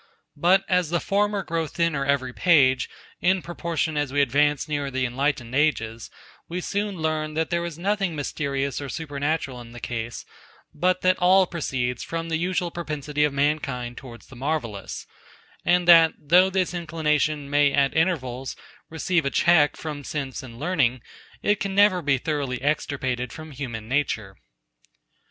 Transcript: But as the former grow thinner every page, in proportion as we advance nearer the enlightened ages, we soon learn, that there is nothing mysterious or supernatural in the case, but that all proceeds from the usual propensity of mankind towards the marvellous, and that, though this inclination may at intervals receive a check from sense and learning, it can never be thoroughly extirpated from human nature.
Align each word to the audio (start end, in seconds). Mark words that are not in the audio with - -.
But 0.35 0.65
as 0.67 0.89
the 0.89 0.99
former 0.99 1.43
grow 1.43 1.67
thinner 1.67 2.03
every 2.03 2.33
page, 2.33 2.89
in 3.21 3.43
proportion 3.43 3.97
as 3.97 4.11
we 4.11 4.19
advance 4.19 4.67
nearer 4.67 4.89
the 4.89 5.05
enlightened 5.05 5.53
ages, 5.53 6.09
we 6.49 6.59
soon 6.59 6.95
learn, 6.97 7.35
that 7.35 7.51
there 7.51 7.63
is 7.63 7.77
nothing 7.77 8.15
mysterious 8.15 8.81
or 8.81 8.89
supernatural 8.89 9.61
in 9.61 9.73
the 9.73 9.79
case, 9.79 10.25
but 10.73 11.01
that 11.01 11.19
all 11.19 11.45
proceeds 11.45 12.01
from 12.01 12.29
the 12.29 12.37
usual 12.37 12.71
propensity 12.71 13.23
of 13.23 13.31
mankind 13.31 13.95
towards 13.95 14.25
the 14.25 14.35
marvellous, 14.35 15.05
and 15.63 15.87
that, 15.87 16.13
though 16.17 16.49
this 16.49 16.73
inclination 16.73 17.47
may 17.47 17.71
at 17.71 17.95
intervals 17.95 18.55
receive 18.89 19.23
a 19.23 19.29
check 19.29 19.77
from 19.77 20.03
sense 20.03 20.41
and 20.41 20.57
learning, 20.57 21.03
it 21.43 21.59
can 21.59 21.75
never 21.75 22.01
be 22.01 22.17
thoroughly 22.17 22.59
extirpated 22.63 23.31
from 23.31 23.51
human 23.51 23.87
nature. 23.87 24.35